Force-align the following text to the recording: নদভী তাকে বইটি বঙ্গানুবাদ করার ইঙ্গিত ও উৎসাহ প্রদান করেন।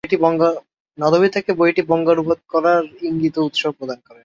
নদভী 0.97 1.27
তাকে 1.35 1.51
বইটি 1.59 1.81
বঙ্গানুবাদ 1.89 2.39
করার 2.53 2.83
ইঙ্গিত 3.07 3.35
ও 3.39 3.45
উৎসাহ 3.47 3.71
প্রদান 3.77 3.99
করেন। 4.05 4.19